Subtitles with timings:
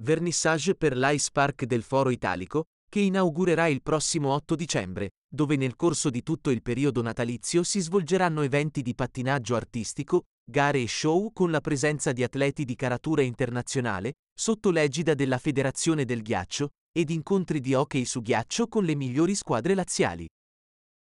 [0.00, 5.76] vernissage per l'Ice Park del Foro Italico, che inaugurerà il prossimo 8 dicembre, dove nel
[5.76, 11.32] corso di tutto il periodo natalizio si svolgeranno eventi di pattinaggio artistico, gare e show
[11.32, 17.10] con la presenza di atleti di caratura internazionale, sotto l'egida della Federazione del Ghiaccio, ed
[17.10, 20.26] incontri di hockey su ghiaccio con le migliori squadre laziali.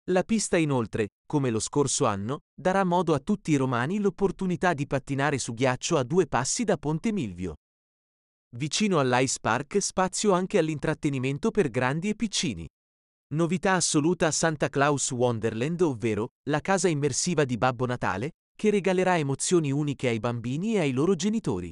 [0.08, 4.86] La pista inoltre, come lo scorso anno, darà modo a tutti i romani l'opportunità di
[4.86, 7.56] pattinare su ghiaccio a due passi da Ponte Milvio.
[8.56, 12.66] Vicino all'Ice Park spazio anche all'intrattenimento per grandi e piccini.
[13.34, 19.18] Novità assoluta a Santa Claus Wonderland, ovvero la casa immersiva di Babbo Natale, che regalerà
[19.18, 21.70] emozioni uniche ai bambini e ai loro genitori.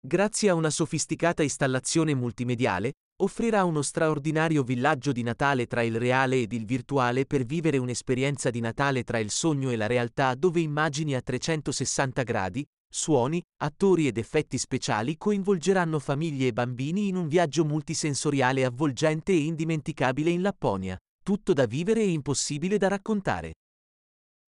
[0.00, 6.40] Grazie a una sofisticata installazione multimediale, offrirà uno straordinario villaggio di Natale tra il reale
[6.40, 10.60] ed il virtuale per vivere un'esperienza di Natale tra il sogno e la realtà dove
[10.60, 17.26] immagini a 360 gradi, suoni, attori ed effetti speciali coinvolgeranno famiglie e bambini in un
[17.26, 23.54] viaggio multisensoriale avvolgente e indimenticabile in Lapponia, tutto da vivere e impossibile da raccontare.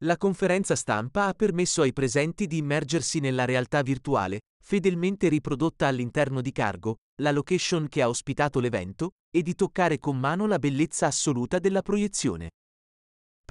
[0.04, 6.40] La conferenza stampa ha permesso ai presenti di immergersi nella realtà virtuale, fedelmente riprodotta all'interno
[6.40, 11.06] di Cargo, la location che ha ospitato l'evento, e di toccare con mano la bellezza
[11.06, 12.50] assoluta della proiezione.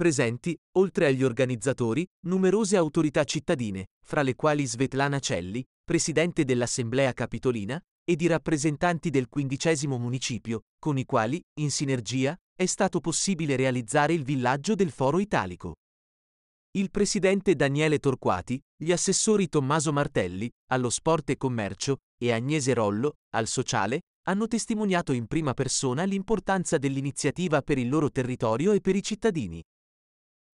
[0.02, 7.80] Presenti, oltre agli organizzatori, numerose autorità cittadine, fra le quali Svetlana Celli, presidente dell'Assemblea Capitolina,
[8.02, 14.12] ed i rappresentanti del quindicesimo municipio, con i quali, in sinergia, è stato possibile realizzare
[14.12, 15.74] il villaggio del Foro Italico.
[16.72, 23.18] Il presidente Daniele Torquati, gli assessori Tommaso Martelli, allo sport e commercio, e Agnese Rollo,
[23.36, 28.96] al sociale, hanno testimoniato in prima persona l'importanza dell'iniziativa per il loro territorio e per
[28.96, 29.62] i cittadini.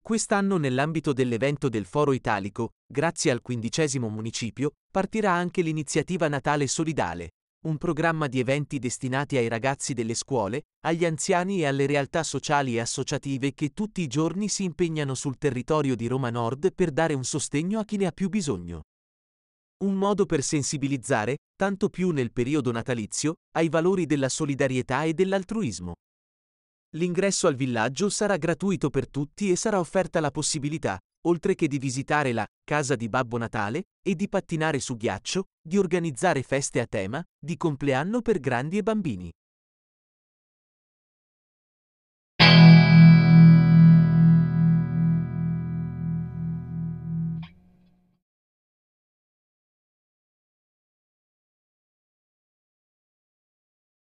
[0.07, 7.31] Quest'anno nell'ambito dell'evento del Foro Italico, grazie al quindicesimo municipio, partirà anche l'iniziativa Natale Solidale,
[7.65, 12.77] un programma di eventi destinati ai ragazzi delle scuole, agli anziani e alle realtà sociali
[12.77, 17.13] e associative che tutti i giorni si impegnano sul territorio di Roma Nord per dare
[17.13, 18.83] un sostegno a chi ne ha più bisogno.
[19.83, 25.95] Un modo per sensibilizzare, tanto più nel periodo natalizio, ai valori della solidarietà e dell'altruismo.
[26.97, 30.97] L'ingresso al villaggio sarà gratuito per tutti e sarà offerta la possibilità,
[31.27, 35.77] oltre che di visitare la casa di Babbo Natale e di pattinare su ghiaccio, di
[35.77, 39.31] organizzare feste a tema, di compleanno per grandi e bambini.